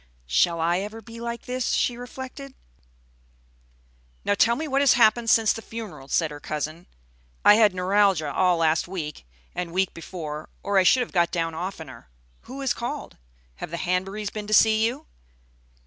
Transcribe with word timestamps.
"Shall 0.25 0.59
I 0.59 0.79
ever 0.79 0.99
be 0.99 1.21
like 1.21 1.43
this?" 1.43 1.73
she 1.73 1.95
reflected. 1.95 2.55
"Now 4.25 4.33
tell 4.33 4.55
me 4.55 4.67
what 4.67 4.81
has 4.81 4.93
happened 4.93 5.29
since 5.29 5.53
the 5.53 5.61
funeral," 5.61 6.07
said 6.07 6.31
her 6.31 6.39
cousin. 6.39 6.87
"I 7.45 7.53
had 7.53 7.75
neuralgia 7.75 8.33
all 8.33 8.57
last 8.57 8.87
week 8.87 9.27
and 9.53 9.71
week 9.71 9.93
before, 9.93 10.49
or 10.63 10.79
I 10.79 10.83
should 10.83 11.01
have 11.01 11.11
got 11.11 11.29
down 11.29 11.53
oftener. 11.53 12.09
Who 12.45 12.61
has 12.61 12.73
called? 12.73 13.17
Have 13.57 13.69
the 13.69 13.77
Hanburys 13.77 14.31
been 14.33 14.47
to 14.47 14.55
see 14.55 14.83
you?" 14.87 15.05